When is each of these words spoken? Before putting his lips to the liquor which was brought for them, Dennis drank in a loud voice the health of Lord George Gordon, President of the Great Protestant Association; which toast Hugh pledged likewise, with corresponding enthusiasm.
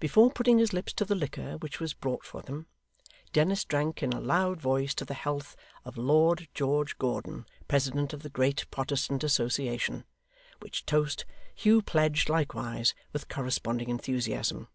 Before 0.00 0.28
putting 0.28 0.58
his 0.58 0.72
lips 0.72 0.92
to 0.94 1.04
the 1.04 1.14
liquor 1.14 1.52
which 1.58 1.78
was 1.78 1.94
brought 1.94 2.24
for 2.24 2.42
them, 2.42 2.66
Dennis 3.32 3.64
drank 3.64 4.02
in 4.02 4.12
a 4.12 4.20
loud 4.20 4.60
voice 4.60 4.92
the 4.92 5.14
health 5.14 5.54
of 5.84 5.96
Lord 5.96 6.48
George 6.52 6.98
Gordon, 6.98 7.46
President 7.68 8.12
of 8.12 8.24
the 8.24 8.28
Great 8.28 8.68
Protestant 8.72 9.22
Association; 9.22 10.04
which 10.58 10.84
toast 10.84 11.24
Hugh 11.54 11.80
pledged 11.80 12.28
likewise, 12.28 12.92
with 13.12 13.28
corresponding 13.28 13.88
enthusiasm. 13.88 14.66